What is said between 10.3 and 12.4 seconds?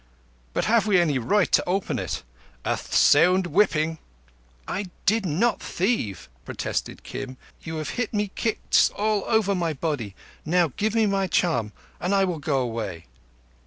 Now give me my charm and I will